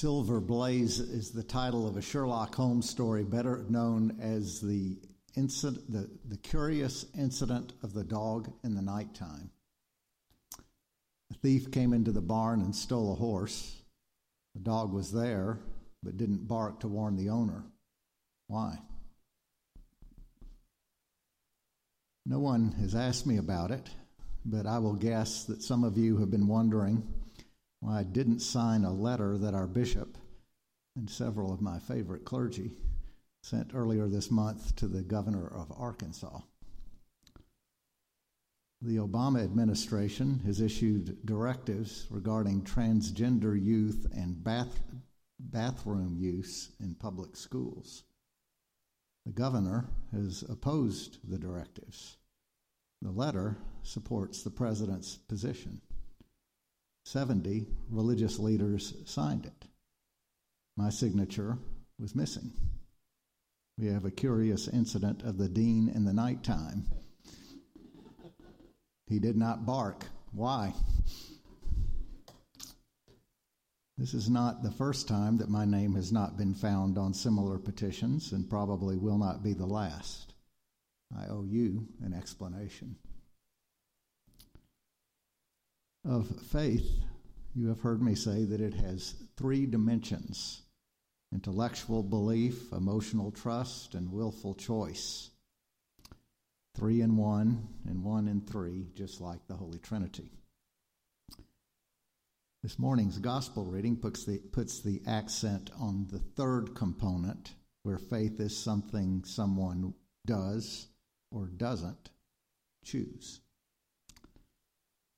Silver 0.00 0.40
Blaze 0.40 0.98
is 0.98 1.30
the 1.30 1.42
title 1.42 1.86
of 1.86 1.98
a 1.98 2.00
Sherlock 2.00 2.54
Holmes 2.54 2.88
story, 2.88 3.22
better 3.22 3.66
known 3.68 4.16
as 4.18 4.58
the 4.58 4.96
incident, 5.36 5.92
the, 5.92 6.08
the 6.26 6.38
curious 6.38 7.04
incident 7.18 7.74
of 7.82 7.92
the 7.92 8.02
dog 8.02 8.50
in 8.64 8.74
the 8.74 8.80
nighttime. 8.80 9.50
A 11.30 11.34
thief 11.42 11.70
came 11.70 11.92
into 11.92 12.12
the 12.12 12.22
barn 12.22 12.62
and 12.62 12.74
stole 12.74 13.12
a 13.12 13.16
horse. 13.16 13.76
The 14.54 14.62
dog 14.62 14.90
was 14.90 15.12
there, 15.12 15.58
but 16.02 16.16
didn't 16.16 16.48
bark 16.48 16.80
to 16.80 16.88
warn 16.88 17.16
the 17.16 17.28
owner. 17.28 17.62
Why? 18.46 18.78
No 22.24 22.38
one 22.38 22.72
has 22.80 22.94
asked 22.94 23.26
me 23.26 23.36
about 23.36 23.70
it, 23.70 23.90
but 24.46 24.64
I 24.64 24.78
will 24.78 24.94
guess 24.94 25.44
that 25.44 25.62
some 25.62 25.84
of 25.84 25.98
you 25.98 26.16
have 26.16 26.30
been 26.30 26.46
wondering 26.48 27.06
well, 27.80 27.96
I 27.96 28.02
didn't 28.02 28.40
sign 28.40 28.84
a 28.84 28.92
letter 28.92 29.38
that 29.38 29.54
our 29.54 29.66
bishop 29.66 30.18
and 30.96 31.08
several 31.08 31.52
of 31.52 31.62
my 31.62 31.78
favorite 31.78 32.24
clergy 32.24 32.72
sent 33.42 33.74
earlier 33.74 34.06
this 34.06 34.30
month 34.30 34.76
to 34.76 34.86
the 34.86 35.02
governor 35.02 35.46
of 35.46 35.72
Arkansas. 35.76 36.40
The 38.82 38.96
Obama 38.96 39.44
administration 39.44 40.40
has 40.46 40.60
issued 40.60 41.24
directives 41.26 42.06
regarding 42.10 42.62
transgender 42.62 43.62
youth 43.62 44.06
and 44.14 44.42
bath, 44.42 44.82
bathroom 45.38 46.16
use 46.18 46.70
in 46.80 46.94
public 46.94 47.36
schools. 47.36 48.04
The 49.26 49.32
governor 49.32 49.86
has 50.12 50.44
opposed 50.48 51.18
the 51.30 51.38
directives. 51.38 52.16
The 53.02 53.10
letter 53.10 53.58
supports 53.82 54.42
the 54.42 54.50
president's 54.50 55.16
position. 55.16 55.82
70 57.04 57.66
religious 57.90 58.38
leaders 58.38 58.94
signed 59.04 59.46
it. 59.46 59.66
My 60.76 60.90
signature 60.90 61.58
was 61.98 62.14
missing. 62.14 62.52
We 63.78 63.86
have 63.86 64.04
a 64.04 64.10
curious 64.10 64.68
incident 64.68 65.22
of 65.22 65.38
the 65.38 65.48
dean 65.48 65.88
in 65.88 66.04
the 66.04 66.12
nighttime. 66.12 66.84
He 69.06 69.18
did 69.18 69.36
not 69.36 69.66
bark. 69.66 70.06
Why? 70.32 70.72
This 73.98 74.14
is 74.14 74.30
not 74.30 74.62
the 74.62 74.70
first 74.70 75.08
time 75.08 75.36
that 75.38 75.50
my 75.50 75.64
name 75.64 75.94
has 75.94 76.10
not 76.10 76.38
been 76.38 76.54
found 76.54 76.96
on 76.96 77.12
similar 77.12 77.58
petitions 77.58 78.32
and 78.32 78.48
probably 78.48 78.96
will 78.96 79.18
not 79.18 79.42
be 79.42 79.52
the 79.52 79.66
last. 79.66 80.32
I 81.14 81.26
owe 81.26 81.44
you 81.44 81.88
an 82.02 82.14
explanation. 82.14 82.96
Of 86.04 86.28
faith, 86.46 87.04
you 87.54 87.68
have 87.68 87.80
heard 87.80 88.00
me 88.00 88.14
say 88.14 88.44
that 88.44 88.60
it 88.60 88.72
has 88.74 89.14
three 89.36 89.66
dimensions 89.66 90.62
intellectual 91.32 92.02
belief, 92.02 92.72
emotional 92.72 93.30
trust, 93.30 93.94
and 93.94 94.10
willful 94.10 94.54
choice. 94.54 95.30
Three 96.74 97.02
in 97.02 97.16
one, 97.16 97.68
and 97.86 98.02
one 98.02 98.26
in 98.26 98.40
three, 98.40 98.88
just 98.94 99.20
like 99.20 99.46
the 99.46 99.54
Holy 99.54 99.78
Trinity. 99.78 100.32
This 102.62 102.78
morning's 102.78 103.18
gospel 103.18 103.64
reading 103.64 103.96
puts 103.96 104.24
the, 104.24 104.38
puts 104.38 104.80
the 104.80 105.02
accent 105.06 105.70
on 105.78 106.08
the 106.10 106.18
third 106.18 106.74
component, 106.74 107.54
where 107.84 107.98
faith 107.98 108.40
is 108.40 108.56
something 108.56 109.22
someone 109.24 109.94
does 110.26 110.88
or 111.30 111.46
doesn't 111.46 112.10
choose 112.84 113.40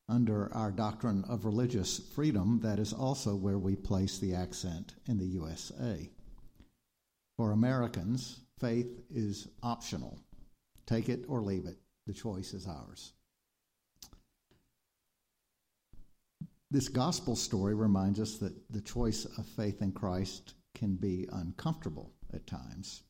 under 0.08 0.52
our 0.54 0.70
doctrine 0.70 1.24
of 1.28 1.44
religious 1.44 1.98
freedom, 2.14 2.60
that 2.62 2.78
is 2.78 2.92
also 2.92 3.34
where 3.34 3.58
we 3.58 3.76
place 3.76 4.18
the 4.18 4.34
accent 4.34 4.94
in 5.06 5.18
the 5.18 5.26
USA. 5.26 6.10
For 7.36 7.52
Americans, 7.52 8.40
faith 8.58 9.00
is 9.10 9.48
optional. 9.62 10.18
Take 10.86 11.08
it 11.08 11.24
or 11.28 11.40
leave 11.40 11.66
it. 11.66 11.78
The 12.06 12.12
choice 12.12 12.52
is 12.52 12.66
ours. 12.66 13.12
This 16.70 16.88
gospel 16.88 17.36
story 17.36 17.74
reminds 17.74 18.18
us 18.18 18.38
that 18.38 18.54
the 18.70 18.80
choice 18.80 19.24
of 19.24 19.46
faith 19.46 19.82
in 19.82 19.92
Christ 19.92 20.54
can 20.74 20.96
be 20.96 21.28
uncomfortable 21.30 22.12
at 22.32 22.46
times. 22.46 23.02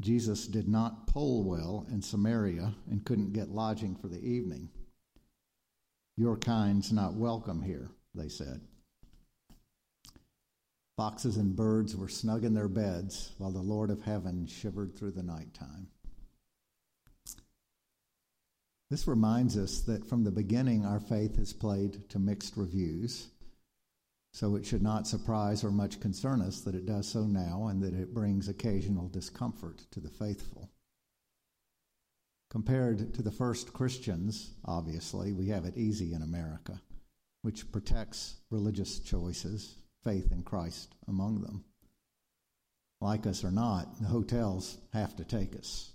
Jesus 0.00 0.46
did 0.46 0.68
not 0.68 1.06
poll 1.06 1.42
well 1.42 1.86
in 1.90 2.02
Samaria 2.02 2.74
and 2.90 3.04
couldn't 3.04 3.32
get 3.32 3.50
lodging 3.50 3.96
for 3.96 4.08
the 4.08 4.20
evening. 4.20 4.68
Your 6.18 6.36
kind's 6.36 6.90
not 6.90 7.14
welcome 7.14 7.62
here, 7.62 7.90
they 8.12 8.28
said. 8.28 8.60
Foxes 10.96 11.36
and 11.36 11.54
birds 11.54 11.94
were 11.94 12.08
snug 12.08 12.44
in 12.44 12.54
their 12.54 12.66
beds 12.66 13.30
while 13.38 13.52
the 13.52 13.60
Lord 13.60 13.88
of 13.88 14.02
heaven 14.02 14.44
shivered 14.48 14.96
through 14.96 15.12
the 15.12 15.22
night 15.22 15.54
time. 15.54 15.86
This 18.90 19.06
reminds 19.06 19.56
us 19.56 19.78
that 19.82 20.08
from 20.08 20.24
the 20.24 20.32
beginning 20.32 20.84
our 20.84 20.98
faith 20.98 21.36
has 21.36 21.52
played 21.52 22.08
to 22.08 22.18
mixed 22.18 22.56
reviews, 22.56 23.28
so 24.32 24.56
it 24.56 24.66
should 24.66 24.82
not 24.82 25.06
surprise 25.06 25.62
or 25.62 25.70
much 25.70 26.00
concern 26.00 26.42
us 26.42 26.62
that 26.62 26.74
it 26.74 26.84
does 26.84 27.06
so 27.06 27.26
now 27.26 27.68
and 27.68 27.80
that 27.80 27.94
it 27.94 28.12
brings 28.12 28.48
occasional 28.48 29.08
discomfort 29.08 29.86
to 29.92 30.00
the 30.00 30.10
faithful. 30.10 30.68
Compared 32.50 33.12
to 33.14 33.22
the 33.22 33.30
first 33.30 33.72
Christians, 33.72 34.54
obviously, 34.64 35.32
we 35.32 35.48
have 35.48 35.66
it 35.66 35.76
easy 35.76 36.14
in 36.14 36.22
America, 36.22 36.80
which 37.42 37.70
protects 37.70 38.36
religious 38.50 39.00
choices, 39.00 39.76
faith 40.02 40.32
in 40.32 40.42
Christ 40.42 40.94
among 41.06 41.42
them. 41.42 41.64
Like 43.00 43.26
us 43.26 43.44
or 43.44 43.50
not, 43.50 44.00
the 44.00 44.08
hotels 44.08 44.78
have 44.92 45.14
to 45.16 45.24
take 45.24 45.54
us. 45.56 45.92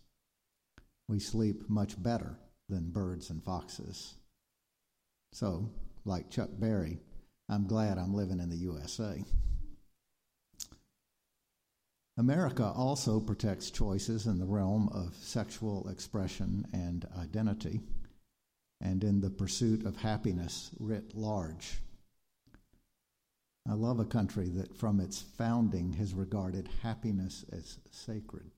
We 1.07 1.19
sleep 1.19 1.69
much 1.69 2.01
better 2.01 2.37
than 2.69 2.91
birds 2.91 3.29
and 3.29 3.43
foxes. 3.43 4.13
So, 5.33 5.71
like 6.05 6.29
Chuck 6.29 6.49
Berry, 6.59 6.99
I'm 7.49 7.67
glad 7.67 7.97
I'm 7.97 8.13
living 8.13 8.39
in 8.39 8.49
the 8.49 8.57
USA. 8.57 9.23
America 12.15 12.71
also 12.75 13.19
protects 13.19 13.71
choices 13.71 14.27
in 14.27 14.37
the 14.37 14.45
realm 14.45 14.87
of 14.89 15.15
sexual 15.15 15.89
expression 15.89 16.67
and 16.71 17.07
identity, 17.17 17.81
and 18.79 19.03
in 19.03 19.19
the 19.19 19.31
pursuit 19.31 19.83
of 19.83 19.97
happiness 19.97 20.69
writ 20.79 21.15
large. 21.15 21.79
I 23.67 23.73
love 23.73 23.99
a 23.99 24.05
country 24.05 24.47
that 24.49 24.77
from 24.77 24.99
its 24.99 25.21
founding 25.21 25.93
has 25.93 26.13
regarded 26.13 26.69
happiness 26.83 27.45
as 27.51 27.79
sacred. 27.89 28.51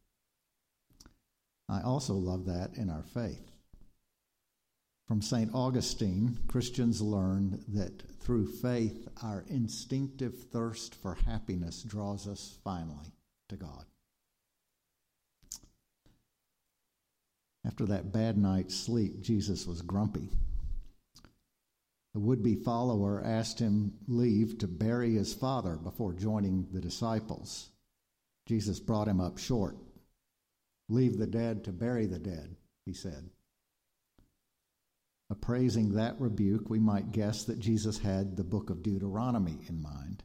I 1.70 1.82
also 1.82 2.16
love 2.16 2.46
that 2.48 2.76
in 2.76 2.90
our 2.90 3.04
faith. 3.04 3.52
From 5.08 5.22
St. 5.22 5.52
Augustine, 5.54 6.40
Christians 6.48 7.02
learned 7.02 7.64
that 7.70 8.02
through 8.20 8.48
faith, 8.48 9.08
our 9.24 9.46
instinctive 9.48 10.36
thirst 10.52 10.96
for 10.96 11.14
happiness 11.26 11.84
draws 11.84 12.28
us 12.28 12.58
finally 12.64 13.15
to 13.50 13.56
God. 13.56 13.86
After 17.66 17.86
that 17.88 18.14
bad 18.14 18.38
night's 18.38 18.76
sleep, 18.76 19.22
Jesus 19.22 19.66
was 19.66 19.82
grumpy. 19.82 20.30
The 22.14 22.20
would 22.20 22.44
be 22.44 22.56
follower 22.56 23.22
asked 23.26 23.60
him 23.60 23.94
leave 24.08 24.60
to 24.60 24.68
bury 24.68 25.16
his 25.16 25.34
father 25.34 25.76
before 25.76 26.14
joining 26.14 26.68
the 26.72 26.80
disciples. 26.80 27.70
Jesus 28.46 28.80
brought 28.80 29.08
him 29.08 29.20
up 29.20 29.38
short. 29.38 29.78
Leave 30.88 31.18
the 31.18 31.28
dead 31.28 31.64
to 31.64 31.72
bury 31.72 32.06
the 32.06 32.20
dead, 32.20 32.56
he 32.86 32.94
said. 32.94 33.30
Appraising 35.32 35.94
that 35.94 36.22
rebuke, 36.22 36.70
we 36.70 36.80
might 36.80 37.12
guess 37.12 37.44
that 37.46 37.60
Jesus 37.60 37.98
had 37.98 38.38
the 38.38 38.44
book 38.44 38.70
of 38.70 38.84
Deuteronomy 38.84 39.58
in 39.68 39.82
mind 39.82 40.24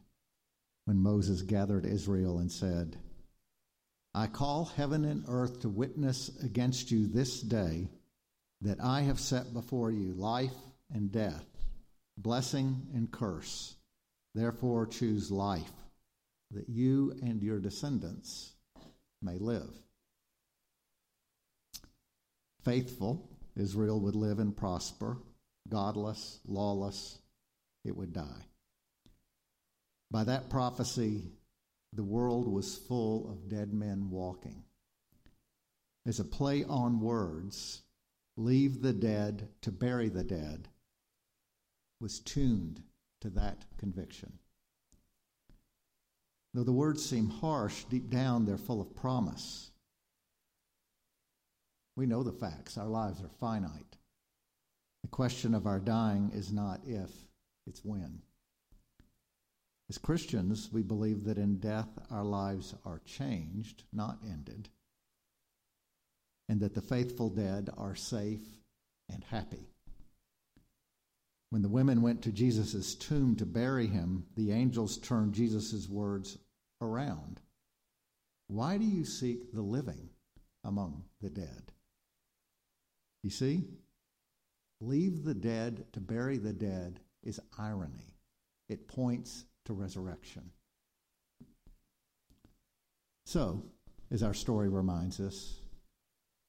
when 0.85 0.97
Moses 0.97 1.41
gathered 1.41 1.85
Israel 1.85 2.37
and 2.37 2.51
said, 2.51 2.97
I 4.13 4.27
call 4.27 4.65
heaven 4.65 5.05
and 5.05 5.23
earth 5.27 5.61
to 5.61 5.69
witness 5.69 6.29
against 6.43 6.91
you 6.91 7.07
this 7.07 7.41
day 7.41 7.87
that 8.61 8.83
I 8.83 9.01
have 9.01 9.19
set 9.19 9.53
before 9.53 9.91
you 9.91 10.13
life 10.13 10.53
and 10.93 11.11
death, 11.11 11.45
blessing 12.17 12.87
and 12.93 13.09
curse. 13.09 13.75
Therefore, 14.35 14.85
choose 14.85 15.31
life, 15.31 15.71
that 16.51 16.69
you 16.69 17.17
and 17.21 17.41
your 17.41 17.59
descendants 17.59 18.51
may 19.21 19.37
live. 19.37 19.69
Faithful, 22.63 23.29
Israel 23.55 23.99
would 24.01 24.15
live 24.15 24.39
and 24.39 24.55
prosper. 24.55 25.17
Godless, 25.69 26.39
lawless, 26.45 27.17
it 27.85 27.95
would 27.95 28.13
die. 28.13 28.45
By 30.09 30.25
that 30.25 30.49
prophecy, 30.49 31.23
the 31.93 32.03
world 32.03 32.47
was 32.47 32.77
full 32.77 33.29
of 33.29 33.49
dead 33.49 33.73
men 33.73 34.09
walking. 34.09 34.63
As 36.05 36.19
a 36.19 36.25
play 36.25 36.63
on 36.63 36.99
words, 36.99 37.83
leave 38.37 38.81
the 38.81 38.93
dead 38.93 39.49
to 39.61 39.71
bury 39.71 40.09
the 40.09 40.23
dead 40.23 40.69
was 41.99 42.19
tuned 42.19 42.81
to 43.21 43.29
that 43.29 43.65
conviction. 43.77 44.39
Though 46.53 46.63
the 46.63 46.73
words 46.73 47.05
seem 47.05 47.29
harsh, 47.29 47.83
deep 47.85 48.09
down 48.09 48.45
they're 48.45 48.57
full 48.57 48.81
of 48.81 48.95
promise. 48.95 49.71
We 51.95 52.05
know 52.07 52.23
the 52.23 52.31
facts. 52.31 52.77
Our 52.77 52.87
lives 52.87 53.21
are 53.21 53.29
finite. 53.39 53.97
The 55.03 55.09
question 55.09 55.53
of 55.53 55.67
our 55.67 55.79
dying 55.79 56.31
is 56.33 56.51
not 56.51 56.81
if, 56.85 57.11
it's 57.67 57.85
when. 57.85 58.21
As 59.91 59.97
Christians, 59.97 60.69
we 60.71 60.83
believe 60.83 61.25
that 61.25 61.37
in 61.37 61.57
death 61.57 61.89
our 62.09 62.23
lives 62.23 62.73
are 62.85 63.01
changed, 63.03 63.83
not 63.91 64.19
ended, 64.23 64.69
and 66.47 66.61
that 66.61 66.73
the 66.73 66.81
faithful 66.81 67.29
dead 67.29 67.69
are 67.75 67.93
safe 67.93 68.39
and 69.09 69.21
happy. 69.25 69.67
When 71.49 71.61
the 71.61 71.67
women 71.67 72.01
went 72.01 72.21
to 72.21 72.31
Jesus' 72.31 72.95
tomb 72.95 73.35
to 73.35 73.45
bury 73.45 73.87
him, 73.87 74.23
the 74.37 74.53
angels 74.53 74.97
turned 74.97 75.33
Jesus' 75.33 75.89
words 75.89 76.37
around. 76.79 77.41
Why 78.47 78.77
do 78.77 78.85
you 78.85 79.03
seek 79.03 79.51
the 79.51 79.61
living 79.61 80.07
among 80.63 81.03
the 81.19 81.29
dead? 81.29 81.73
You 83.23 83.29
see, 83.29 83.65
leave 84.79 85.25
the 85.25 85.35
dead 85.35 85.83
to 85.91 85.99
bury 85.99 86.37
the 86.37 86.53
dead 86.53 87.01
is 87.23 87.41
irony. 87.57 88.15
It 88.69 88.87
points 88.87 89.43
to 89.65 89.73
resurrection. 89.73 90.51
So, 93.25 93.63
as 94.11 94.23
our 94.23 94.33
story 94.33 94.69
reminds 94.69 95.19
us, 95.19 95.59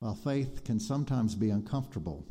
while 0.00 0.14
faith 0.14 0.64
can 0.64 0.80
sometimes 0.80 1.34
be 1.34 1.50
uncomfortable, 1.50 2.26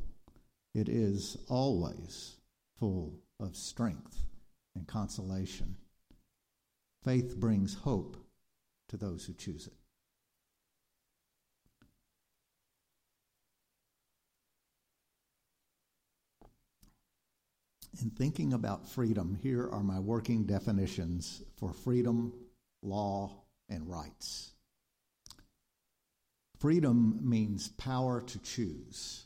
it 0.73 0.89
is 0.89 1.37
always 1.47 2.35
full 2.79 3.13
of 3.39 3.55
strength 3.55 4.17
and 4.75 4.87
consolation. 4.87 5.77
Faith 7.03 7.37
brings 7.37 7.75
hope 7.75 8.17
to 8.89 8.97
those 8.97 9.25
who 9.25 9.33
choose 9.33 9.67
it. 9.67 9.80
In 17.99 18.09
thinking 18.09 18.53
about 18.53 18.87
freedom, 18.87 19.37
here 19.41 19.67
are 19.69 19.83
my 19.83 19.99
working 19.99 20.45
definitions 20.45 21.43
for 21.57 21.73
freedom, 21.73 22.33
law, 22.81 23.43
and 23.67 23.89
rights. 23.89 24.53
Freedom 26.57 27.19
means 27.21 27.69
power 27.69 28.21
to 28.21 28.39
choose. 28.39 29.25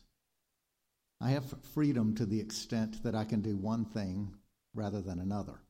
I 1.21 1.31
have 1.31 1.55
freedom 1.73 2.15
to 2.15 2.25
the 2.25 2.39
extent 2.39 3.03
that 3.03 3.13
I 3.13 3.23
can 3.23 3.41
do 3.41 3.55
one 3.55 3.85
thing 3.85 4.33
rather 4.73 5.01
than 5.01 5.19
another. 5.19 5.61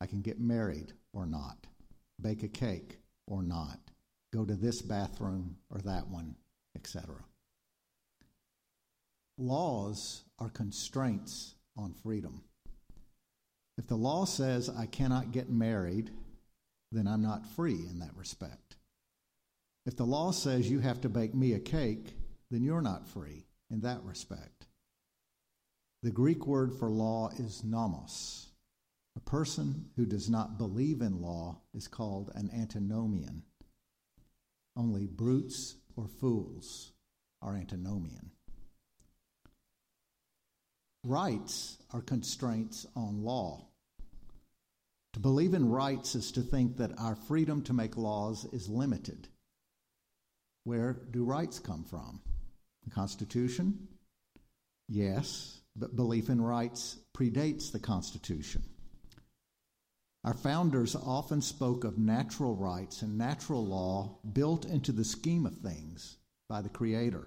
I 0.00 0.06
can 0.06 0.22
get 0.22 0.40
married 0.40 0.92
or 1.12 1.26
not, 1.26 1.66
bake 2.20 2.42
a 2.42 2.48
cake 2.48 2.98
or 3.26 3.42
not, 3.42 3.78
go 4.32 4.44
to 4.44 4.54
this 4.54 4.82
bathroom 4.82 5.56
or 5.70 5.78
that 5.82 6.08
one, 6.08 6.34
etc. 6.74 7.14
Laws 9.38 10.24
are 10.38 10.50
constraints 10.50 11.54
on 11.76 11.94
freedom. 11.94 12.42
If 13.78 13.86
the 13.86 13.96
law 13.96 14.24
says 14.24 14.68
I 14.68 14.86
cannot 14.86 15.32
get 15.32 15.50
married, 15.50 16.10
then 16.90 17.08
I'm 17.08 17.22
not 17.22 17.46
free 17.46 17.86
in 17.90 17.98
that 18.00 18.14
respect. 18.16 18.76
If 19.86 19.96
the 19.96 20.04
law 20.04 20.30
says 20.30 20.70
you 20.70 20.80
have 20.80 21.00
to 21.00 21.08
bake 21.08 21.34
me 21.34 21.54
a 21.54 21.58
cake, 21.58 22.14
then 22.50 22.62
you're 22.62 22.82
not 22.82 23.08
free 23.08 23.46
in 23.70 23.80
that 23.80 24.02
respect. 24.04 24.66
The 26.02 26.10
Greek 26.10 26.46
word 26.46 26.74
for 26.74 26.90
law 26.90 27.30
is 27.38 27.64
nomos. 27.64 28.48
A 29.16 29.20
person 29.20 29.86
who 29.96 30.04
does 30.04 30.28
not 30.28 30.58
believe 30.58 31.00
in 31.00 31.22
law 31.22 31.60
is 31.74 31.88
called 31.88 32.30
an 32.34 32.50
antinomian. 32.54 33.42
Only 34.76 35.06
brutes 35.06 35.76
or 35.96 36.06
fools 36.06 36.92
are 37.40 37.56
antinomian. 37.56 38.30
Rights 41.04 41.78
are 41.92 42.00
constraints 42.00 42.86
on 42.94 43.24
law. 43.24 43.66
To 45.14 45.20
believe 45.20 45.52
in 45.52 45.68
rights 45.68 46.14
is 46.14 46.30
to 46.32 46.42
think 46.42 46.76
that 46.76 46.98
our 46.98 47.16
freedom 47.16 47.62
to 47.62 47.72
make 47.72 47.96
laws 47.96 48.46
is 48.52 48.68
limited. 48.68 49.28
Where 50.64 50.92
do 51.10 51.24
rights 51.24 51.58
come 51.58 51.84
from? 51.84 52.20
The 52.84 52.90
Constitution? 52.90 53.88
Yes, 54.88 55.60
but 55.74 55.96
belief 55.96 56.28
in 56.28 56.40
rights 56.40 56.98
predates 57.14 57.72
the 57.72 57.80
Constitution. 57.80 58.62
Our 60.24 60.34
founders 60.34 60.94
often 60.94 61.42
spoke 61.42 61.82
of 61.82 61.98
natural 61.98 62.54
rights 62.54 63.02
and 63.02 63.18
natural 63.18 63.66
law 63.66 64.18
built 64.32 64.64
into 64.64 64.92
the 64.92 65.04
scheme 65.04 65.46
of 65.46 65.56
things 65.56 66.16
by 66.48 66.62
the 66.62 66.68
Creator. 66.68 67.26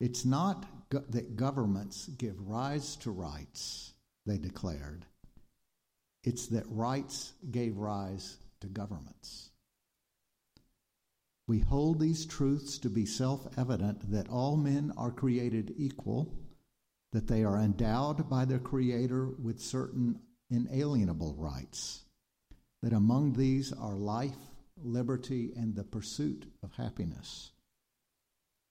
It's 0.00 0.24
not 0.24 0.64
go- 0.92 1.04
that 1.08 1.36
governments 1.36 2.08
give 2.18 2.48
rise 2.48 2.96
to 2.96 3.10
rights, 3.10 3.94
they 4.26 4.36
declared. 4.36 5.06
It's 6.22 6.46
that 6.48 6.68
rights 6.68 7.32
gave 7.50 7.78
rise 7.78 8.36
to 8.60 8.68
governments. 8.68 9.50
We 11.48 11.60
hold 11.60 11.98
these 11.98 12.26
truths 12.26 12.76
to 12.78 12.90
be 12.90 13.06
self 13.06 13.58
evident 13.58 14.10
that 14.10 14.28
all 14.28 14.56
men 14.56 14.92
are 14.96 15.10
created 15.10 15.74
equal, 15.76 16.32
that 17.12 17.26
they 17.26 17.42
are 17.42 17.58
endowed 17.58 18.28
by 18.28 18.44
their 18.44 18.60
Creator 18.60 19.28
with 19.28 19.60
certain 19.60 20.20
inalienable 20.50 21.34
rights, 21.36 22.04
that 22.82 22.92
among 22.92 23.32
these 23.32 23.72
are 23.72 23.96
life, 23.96 24.36
liberty, 24.76 25.52
and 25.56 25.74
the 25.74 25.84
pursuit 25.84 26.52
of 26.62 26.74
happiness. 26.74 27.50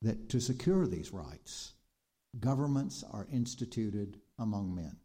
That 0.04 0.30
to 0.30 0.40
secure 0.40 0.88
these 0.88 1.12
rights, 1.12 1.74
governments 2.40 3.04
are 3.12 3.28
instituted 3.32 4.20
among 4.40 4.74
men. 4.74 4.98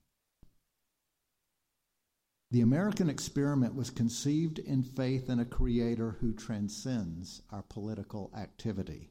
The 2.51 2.61
American 2.61 3.11
experiment 3.11 3.75
was 3.75 3.91
conceived 3.91 4.61
in 4.61 4.83
faith 4.83 5.29
in 5.29 5.41
a 5.41 5.45
creator 5.45 6.17
who 6.21 6.33
transcends 6.33 7.43
our 7.51 7.63
political 7.63 8.31
activity 8.37 9.11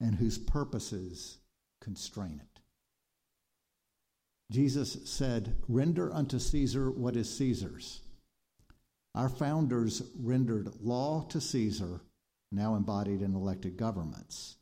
and 0.00 0.16
whose 0.16 0.38
purposes 0.38 1.38
constrain 1.80 2.40
it. 2.42 2.60
Jesus 4.52 4.98
said, 5.04 5.56
Render 5.66 6.12
unto 6.12 6.38
Caesar 6.38 6.90
what 6.90 7.16
is 7.16 7.34
Caesar's. 7.38 8.02
Our 9.14 9.30
founders 9.30 10.02
rendered 10.18 10.72
law 10.80 11.22
to 11.30 11.40
Caesar, 11.40 12.02
now 12.50 12.74
embodied 12.74 13.22
in 13.22 13.34
elected 13.34 13.78
governments. 13.78 14.56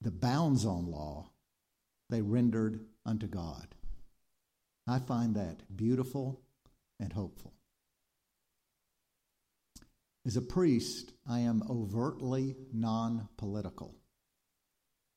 The 0.00 0.10
bounds 0.10 0.64
on 0.64 0.90
law 0.90 1.30
they 2.10 2.22
rendered 2.22 2.84
unto 3.04 3.26
God. 3.26 3.68
I 4.86 4.98
find 4.98 5.34
that 5.34 5.76
beautiful 5.76 6.40
and 7.00 7.12
hopeful. 7.12 7.52
As 10.24 10.36
a 10.36 10.42
priest, 10.42 11.12
I 11.28 11.40
am 11.40 11.62
overtly 11.70 12.56
non 12.72 13.28
political. 13.36 13.94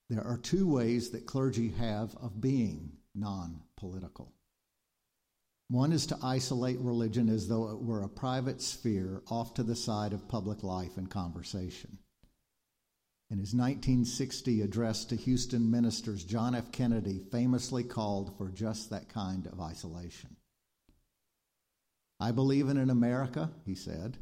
There 0.10 0.24
are 0.24 0.38
two 0.38 0.68
ways 0.68 1.12
that 1.12 1.26
clergy 1.26 1.70
have 1.70 2.16
of 2.16 2.42
being 2.42 2.94
non 3.16 3.62
political. 3.76 4.34
One 5.70 5.92
is 5.92 6.08
to 6.08 6.18
isolate 6.24 6.80
religion 6.80 7.30
as 7.30 7.48
though 7.48 7.70
it 7.70 7.80
were 7.80 8.02
a 8.02 8.10
private 8.10 8.62
sphere 8.62 9.22
off 9.28 9.54
to 9.56 9.64
the 9.64 9.76
side 9.76 10.14
of 10.14 10.28
public 10.28 10.64
life 10.64 10.98
and 10.98 11.10
conversation. 11.10 12.00
In 13.32 13.38
his 13.38 13.54
1960 13.54 14.62
address 14.62 15.06
to 15.06 15.16
Houston 15.16 15.70
ministers, 15.70 16.24
John 16.24 16.56
F. 16.56 16.72
Kennedy 16.72 17.20
famously 17.32 17.84
called 17.84 18.36
for 18.40 18.50
just 18.50 18.90
that 18.90 19.08
kind 19.08 19.46
of 19.46 19.60
isolation. 19.60 20.36
I 22.20 22.32
believe 22.32 22.70
in 22.70 22.78
an 22.78 22.90
America, 22.90 23.52
he 23.68 23.76
said, 23.76 24.18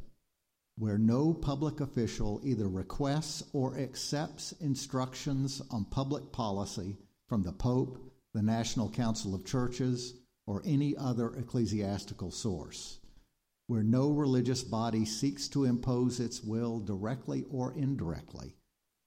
where 0.78 0.98
no 0.98 1.34
public 1.34 1.80
official 1.80 2.42
either 2.44 2.68
requests 2.68 3.44
or 3.54 3.78
accepts 3.78 4.52
instructions 4.60 5.62
on 5.72 5.86
public 5.86 6.34
policy 6.34 6.98
from 7.30 7.44
the 7.44 7.54
Pope, 7.54 8.12
the 8.34 8.44
National 8.44 8.90
Council 8.90 9.34
of 9.34 9.46
Churches, 9.46 10.16
or 10.46 10.62
any 10.66 10.98
other 10.98 11.34
ecclesiastical 11.36 12.30
source, 12.30 13.00
where 13.68 13.84
no 13.84 14.12
religious 14.12 14.66
body 14.66 15.06
seeks 15.06 15.48
to 15.48 15.64
impose 15.64 16.20
its 16.20 16.44
will 16.44 16.82
directly 16.82 17.46
or 17.50 17.74
indirectly 17.74 18.58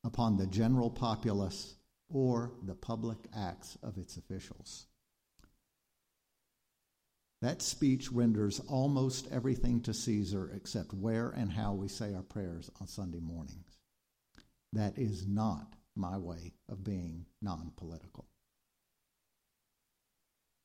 upon 0.05 0.37
the 0.37 0.47
general 0.47 0.91
populace 0.91 1.75
or 2.09 2.53
the 2.65 2.75
public 2.75 3.19
acts 3.37 3.77
of 3.83 3.99
its 3.99 4.17
officials. 4.17 4.87
That 7.43 7.63
speech 7.63 8.13
renders 8.13 8.61
almost 8.69 9.29
everything 9.33 9.81
to 9.83 9.95
Caesar 9.95 10.51
except 10.55 10.93
where 10.93 11.31
and 11.31 11.51
how 11.51 11.73
we 11.73 11.89
say 11.89 12.15
our 12.15 12.23
prayers 12.23 12.71
on 12.81 12.87
Sunday 12.87 13.21
mornings. 13.21 13.79
That 14.73 14.99
is 14.99 15.27
not 15.27 15.75
my 15.97 16.19
way 16.19 16.53
of 16.69 16.85
being 16.85 17.27
non 17.41 17.73
political. 17.77 18.27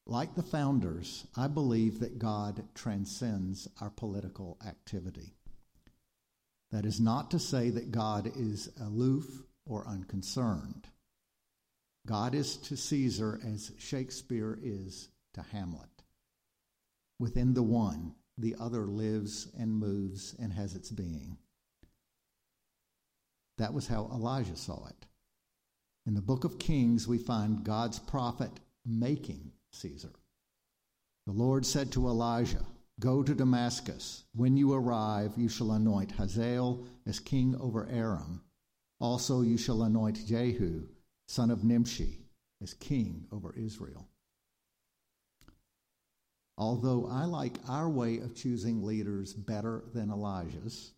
Like 0.05 0.35
the 0.35 0.43
founders, 0.43 1.25
I 1.35 1.47
believe 1.47 1.99
that 1.99 2.19
God 2.19 2.63
transcends 2.75 3.67
our 3.81 3.89
political 3.89 4.57
activity. 4.65 5.33
That 6.72 6.86
is 6.86 7.00
not 7.00 7.31
to 7.31 7.39
say 7.39 7.69
that 7.69 7.91
God 7.91 8.31
is 8.36 8.69
aloof 8.81 9.43
or 9.65 9.88
unconcerned. 9.88 10.88
God 12.05 12.36
is 12.36 12.57
to 12.57 12.77
Caesar 12.77 13.39
as 13.45 13.72
Shakespeare 13.77 14.60
is 14.62 15.10
to 15.34 15.41
Hamlet. 15.41 15.89
Within 17.19 17.53
the 17.53 17.63
one, 17.63 18.13
the 18.38 18.55
other 18.60 18.86
lives 18.86 19.48
and 19.57 19.74
moves 19.74 20.36
and 20.39 20.51
has 20.53 20.75
its 20.75 20.91
being. 20.91 21.38
That 23.57 23.74
was 23.74 23.88
how 23.88 24.10
Elijah 24.13 24.57
saw 24.57 24.86
it. 24.88 25.05
In 26.05 26.13
the 26.13 26.22
book 26.22 26.43
of 26.43 26.60
Kings, 26.60 27.07
we 27.07 27.17
find 27.17 27.63
God's 27.63 28.00
prophet 28.00 28.51
making 28.86 29.51
Caesar. 29.72 30.12
The 31.25 31.34
Lord 31.34 31.65
said 31.65 31.91
to 31.93 32.07
Elijah, 32.07 32.65
Go 32.99 33.23
to 33.23 33.35
Damascus. 33.35 34.23
When 34.33 34.55
you 34.55 34.73
arrive, 34.73 35.33
you 35.35 35.49
shall 35.49 35.71
anoint 35.71 36.13
Hazael 36.13 36.85
as 37.05 37.19
king 37.19 37.55
over 37.59 37.87
Aram. 37.89 38.41
Also, 38.99 39.41
you 39.41 39.57
shall 39.57 39.83
anoint 39.83 40.25
Jehu, 40.25 40.87
son 41.27 41.51
of 41.51 41.63
Nimshi, 41.63 42.19
as 42.61 42.73
king 42.73 43.27
over 43.33 43.53
Israel. 43.57 44.07
Although 46.57 47.07
I 47.11 47.25
like 47.25 47.57
our 47.67 47.89
way 47.89 48.19
of 48.19 48.33
choosing 48.33 48.81
leaders 48.81 49.33
better 49.33 49.83
than 49.93 50.09
Elijah's, 50.09 50.93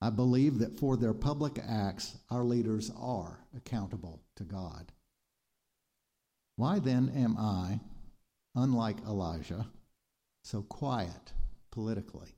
I 0.00 0.10
believe 0.10 0.58
that 0.58 0.78
for 0.78 0.96
their 0.96 1.14
public 1.14 1.58
acts, 1.64 2.18
our 2.30 2.44
leaders 2.44 2.90
are 2.98 3.46
accountable 3.56 4.22
to 4.36 4.42
God. 4.42 4.90
Why 6.56 6.80
then 6.80 7.10
am 7.14 7.36
I, 7.38 7.80
unlike 8.56 8.98
Elijah, 9.06 9.68
so 10.44 10.62
quiet 10.62 11.32
politically? 11.72 12.36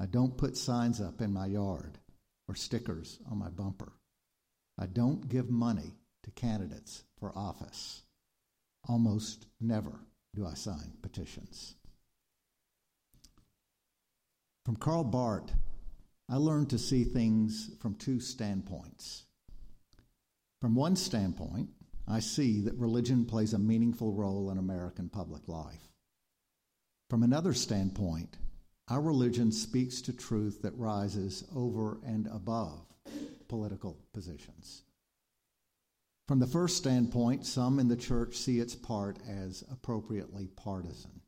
I 0.00 0.06
don't 0.06 0.38
put 0.38 0.56
signs 0.56 1.00
up 1.00 1.20
in 1.20 1.32
my 1.32 1.46
yard 1.46 1.98
or 2.48 2.54
stickers 2.54 3.18
on 3.30 3.38
my 3.38 3.48
bumper. 3.48 3.92
I 4.78 4.86
don't 4.86 5.28
give 5.28 5.50
money 5.50 5.96
to 6.22 6.30
candidates 6.30 7.02
for 7.18 7.36
office. 7.36 8.02
Almost 8.88 9.46
never 9.60 10.00
do 10.34 10.46
I 10.46 10.54
sign 10.54 10.92
petitions. 11.02 11.74
From 14.64 14.76
Karl 14.76 15.04
Barth, 15.04 15.52
I 16.28 16.36
learned 16.36 16.70
to 16.70 16.78
see 16.78 17.04
things 17.04 17.70
from 17.80 17.94
two 17.94 18.20
standpoints. 18.20 19.24
From 20.60 20.74
one 20.74 20.94
standpoint, 20.94 21.70
I 22.06 22.20
see 22.20 22.60
that 22.62 22.74
religion 22.74 23.24
plays 23.24 23.52
a 23.52 23.58
meaningful 23.58 24.12
role 24.12 24.50
in 24.50 24.58
American 24.58 25.08
public 25.08 25.48
life. 25.48 25.88
From 27.08 27.22
another 27.22 27.54
standpoint, 27.54 28.36
our 28.88 29.00
religion 29.00 29.50
speaks 29.50 30.02
to 30.02 30.12
truth 30.12 30.62
that 30.62 30.76
rises 30.76 31.44
over 31.54 31.98
and 32.04 32.26
above 32.26 32.84
political 33.48 33.96
positions. 34.12 34.82
From 36.26 36.38
the 36.38 36.46
first 36.46 36.76
standpoint, 36.76 37.46
some 37.46 37.78
in 37.78 37.88
the 37.88 37.96
church 37.96 38.36
see 38.36 38.60
its 38.60 38.74
part 38.74 39.18
as 39.26 39.64
appropriately 39.72 40.48
partisan. 40.48 41.22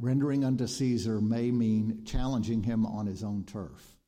Rendering 0.00 0.42
unto 0.42 0.66
Caesar 0.66 1.20
may 1.20 1.50
mean 1.50 2.04
challenging 2.06 2.62
him 2.62 2.86
on 2.86 3.06
his 3.06 3.22
own 3.22 3.44
turf. 3.44 3.98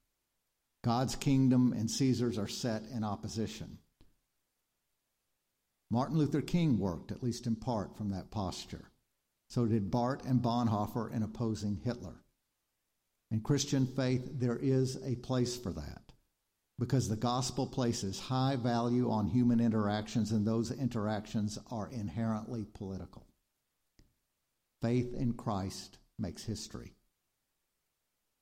God's 0.83 1.15
kingdom 1.15 1.75
and 1.75 1.91
Caesar's 1.91 2.39
are 2.39 2.49
set 2.49 2.85
in 2.95 3.05
opposition. 3.05 3.79
Martin 5.91 6.17
Luther 6.17 6.41
King 6.41 6.79
worked, 6.79 7.13
at 7.13 7.23
least 7.23 7.47
in 7.47 7.55
part, 7.55 7.97
from 7.97 8.11
that 8.11 8.31
posture. 8.31 8.91
So 9.49 9.67
did 9.67 9.91
Barth 9.91 10.25
and 10.27 10.41
Bonhoeffer 10.41 11.13
in 11.13 11.23
opposing 11.23 11.81
Hitler. 11.85 12.23
In 13.31 13.41
Christian 13.41 13.87
faith, 13.87 14.29
there 14.33 14.59
is 14.61 14.99
a 15.05 15.17
place 15.17 15.57
for 15.57 15.73
that 15.73 16.05
because 16.79 17.09
the 17.09 17.17
gospel 17.17 17.67
places 17.67 18.19
high 18.19 18.57
value 18.57 19.11
on 19.11 19.29
human 19.29 19.61
interactions, 19.61 20.33
and 20.33 20.47
those 20.47 20.73
interactions 20.73 21.59
are 21.71 21.89
inherently 21.93 22.67
political. 22.75 23.27
Faith 24.83 25.15
in 25.15 25.33
Christ 25.35 25.99
makes 26.19 26.45
history. 26.45 26.93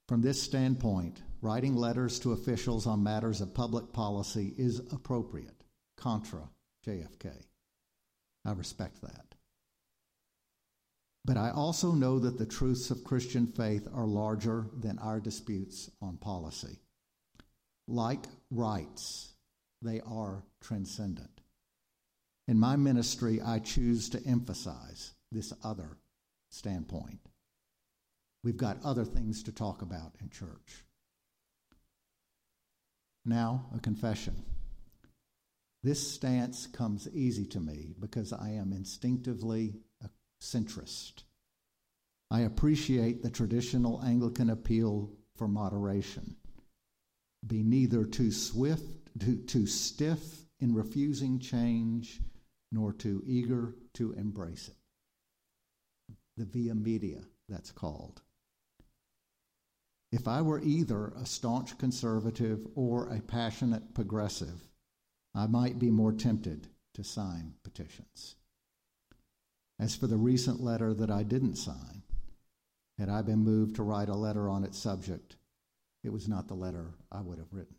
From 0.09 0.21
this 0.21 0.41
standpoint, 0.41 1.21
writing 1.41 1.75
letters 1.75 2.19
to 2.19 2.33
officials 2.33 2.87
on 2.87 3.03
matters 3.03 3.39
of 3.39 3.53
public 3.53 3.93
policy 3.93 4.53
is 4.57 4.79
appropriate, 4.91 5.63
contra 5.95 6.49
JFK. 6.85 7.31
I 8.45 8.51
respect 8.51 9.01
that. 9.01 9.35
But 11.25 11.37
I 11.37 11.51
also 11.51 11.93
know 11.93 12.19
that 12.19 12.37
the 12.37 12.45
truths 12.45 12.91
of 12.91 13.03
Christian 13.03 13.47
faith 13.47 13.87
are 13.93 14.05
larger 14.05 14.67
than 14.77 14.99
our 14.99 15.19
disputes 15.19 15.89
on 16.01 16.17
policy. 16.17 16.79
Like 17.87 18.25
rights, 18.51 19.33
they 19.81 20.01
are 20.01 20.43
transcendent. 20.61 21.41
In 22.47 22.59
my 22.59 22.75
ministry, 22.75 23.41
I 23.41 23.59
choose 23.59 24.09
to 24.09 24.25
emphasize 24.25 25.13
this 25.31 25.53
other 25.63 25.97
standpoint. 26.49 27.19
We've 28.43 28.57
got 28.57 28.83
other 28.83 29.05
things 29.05 29.43
to 29.43 29.53
talk 29.53 29.81
about 29.81 30.15
in 30.19 30.29
church. 30.29 30.83
Now, 33.25 33.67
a 33.73 33.79
confession. 33.79 34.43
This 35.83 36.13
stance 36.13 36.67
comes 36.67 37.07
easy 37.13 37.45
to 37.47 37.59
me 37.61 37.95
because 37.99 38.33
I 38.33 38.51
am 38.51 38.73
instinctively 38.73 39.75
centrist. 40.43 41.23
I 42.29 42.41
appreciate 42.41 43.23
the 43.23 43.29
traditional 43.29 44.03
Anglican 44.03 44.49
appeal 44.49 45.11
for 45.37 45.47
moderation. 45.47 46.35
Be 47.47 47.63
neither 47.63 48.05
too 48.05 48.31
swift, 48.31 48.83
too, 49.19 49.37
too 49.37 49.65
stiff 49.65 50.45
in 50.59 50.73
refusing 50.73 51.39
change, 51.39 52.19
nor 52.71 52.91
too 52.91 53.23
eager 53.25 53.75
to 53.93 54.13
embrace 54.13 54.67
it. 54.67 56.15
The 56.37 56.45
via 56.45 56.75
media, 56.75 57.21
that's 57.47 57.71
called. 57.71 58.21
If 60.11 60.27
I 60.27 60.41
were 60.41 60.61
either 60.61 61.13
a 61.15 61.25
staunch 61.25 61.77
conservative 61.77 62.67
or 62.75 63.07
a 63.07 63.21
passionate 63.21 63.93
progressive, 63.93 64.67
I 65.33 65.47
might 65.47 65.79
be 65.79 65.89
more 65.89 66.11
tempted 66.11 66.67
to 66.95 67.03
sign 67.03 67.53
petitions. 67.63 68.35
As 69.83 69.97
for 69.97 70.07
the 70.07 70.15
recent 70.15 70.61
letter 70.61 70.93
that 70.93 71.11
I 71.11 71.23
didn't 71.23 71.57
sign, 71.57 72.03
had 72.97 73.09
I 73.09 73.21
been 73.21 73.39
moved 73.39 73.75
to 73.75 73.83
write 73.83 74.07
a 74.07 74.15
letter 74.15 74.47
on 74.47 74.63
its 74.63 74.77
subject, 74.77 75.35
it 76.05 76.09
was 76.09 76.25
not 76.25 76.47
the 76.47 76.53
letter 76.53 76.93
I 77.11 77.19
would 77.19 77.37
have 77.37 77.51
written. 77.51 77.75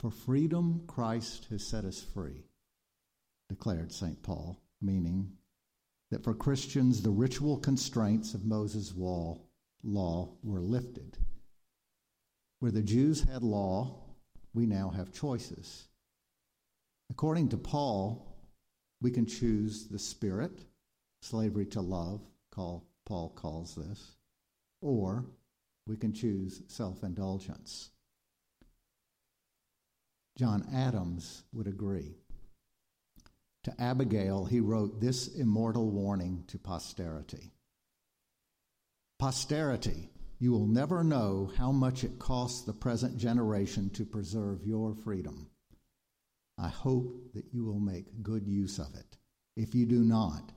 For 0.00 0.10
freedom, 0.10 0.82
Christ 0.88 1.46
has 1.50 1.64
set 1.64 1.84
us 1.84 2.02
free, 2.02 2.46
declared 3.48 3.92
St. 3.92 4.20
Paul, 4.24 4.60
meaning 4.82 5.34
that 6.10 6.24
for 6.24 6.34
Christians, 6.34 7.00
the 7.00 7.10
ritual 7.10 7.58
constraints 7.58 8.34
of 8.34 8.44
Moses' 8.44 8.92
law 8.96 9.38
were 10.42 10.60
lifted. 10.60 11.16
Where 12.58 12.72
the 12.72 12.82
Jews 12.82 13.22
had 13.22 13.44
law, 13.44 14.02
we 14.52 14.66
now 14.66 14.90
have 14.90 15.12
choices. 15.12 15.86
According 17.08 17.50
to 17.50 17.56
Paul, 17.56 18.24
we 19.00 19.10
can 19.10 19.26
choose 19.26 19.86
the 19.86 19.98
spirit, 19.98 20.60
slavery 21.22 21.66
to 21.66 21.80
love, 21.80 22.20
call, 22.50 22.84
Paul 23.06 23.30
calls 23.30 23.74
this, 23.74 24.16
or 24.80 25.24
we 25.86 25.96
can 25.96 26.12
choose 26.12 26.62
self 26.68 27.02
indulgence. 27.02 27.90
John 30.36 30.68
Adams 30.72 31.42
would 31.52 31.66
agree. 31.66 32.14
To 33.64 33.74
Abigail, 33.80 34.44
he 34.44 34.60
wrote 34.60 35.00
this 35.00 35.28
immortal 35.28 35.90
warning 35.90 36.44
to 36.48 36.58
posterity 36.58 37.52
Posterity, 39.18 40.10
you 40.38 40.52
will 40.52 40.68
never 40.68 41.02
know 41.02 41.50
how 41.56 41.72
much 41.72 42.04
it 42.04 42.20
costs 42.20 42.62
the 42.62 42.72
present 42.72 43.18
generation 43.18 43.90
to 43.90 44.04
preserve 44.04 44.64
your 44.64 44.94
freedom. 44.94 45.50
I 46.60 46.68
hope 46.68 47.32
that 47.34 47.46
you 47.52 47.64
will 47.64 47.78
make 47.78 48.22
good 48.22 48.46
use 48.46 48.78
of 48.78 48.94
it. 48.94 49.16
If 49.56 49.74
you 49.74 49.86
do 49.86 50.02
not, 50.02 50.52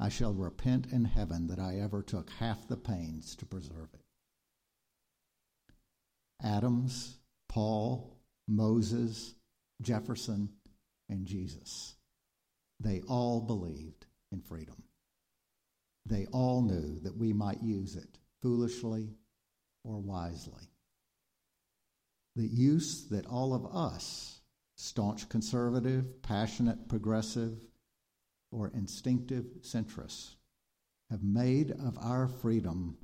I 0.00 0.08
shall 0.08 0.32
repent 0.32 0.86
in 0.92 1.04
heaven 1.04 1.48
that 1.48 1.58
I 1.58 1.80
ever 1.80 2.02
took 2.02 2.30
half 2.38 2.66
the 2.68 2.76
pains 2.76 3.36
to 3.36 3.46
preserve 3.46 3.88
it. 3.94 4.04
Adams, 6.42 7.18
Paul, 7.48 8.16
Moses, 8.46 9.34
Jefferson, 9.82 10.50
and 11.08 11.26
Jesus. 11.26 11.96
They 12.80 13.02
all 13.08 13.40
believed 13.40 14.06
in 14.30 14.40
freedom. 14.40 14.82
They 16.06 16.26
all 16.32 16.62
knew 16.62 17.00
that 17.00 17.16
we 17.16 17.32
might 17.32 17.62
use 17.62 17.96
it 17.96 18.18
foolishly 18.40 19.10
or 19.84 19.98
wisely. 19.98 20.62
The 22.36 22.46
use 22.46 23.08
that 23.10 23.26
all 23.26 23.52
of 23.52 23.66
us 23.74 24.37
staunch 24.78 25.28
conservative, 25.28 26.22
passionate 26.22 26.88
progressive, 26.88 27.66
or 28.52 28.68
instinctive 28.68 29.44
centrists, 29.60 30.36
have 31.10 31.22
made 31.22 31.72
of 31.72 31.98
our 32.00 32.28
freedom 32.28 32.96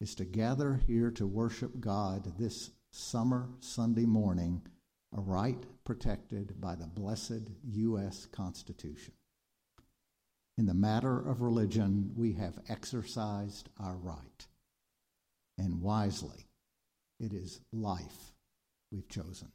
is 0.00 0.14
to 0.14 0.24
gather 0.24 0.80
here 0.86 1.10
to 1.10 1.26
worship 1.26 1.78
God 1.78 2.32
this 2.38 2.70
summer 2.90 3.48
Sunday 3.60 4.06
morning, 4.06 4.62
a 5.16 5.20
right 5.20 5.62
protected 5.84 6.60
by 6.60 6.74
the 6.74 6.86
blessed 6.86 7.50
U.S. 7.70 8.26
Constitution. 8.32 9.12
In 10.56 10.66
the 10.66 10.74
matter 10.74 11.18
of 11.18 11.42
religion, 11.42 12.12
we 12.16 12.32
have 12.32 12.58
exercised 12.68 13.68
our 13.78 13.96
right, 13.96 14.46
and 15.58 15.82
wisely. 15.82 16.46
It 17.20 17.32
is 17.32 17.60
life 17.72 18.32
we've 18.90 19.08
chosen. 19.08 19.52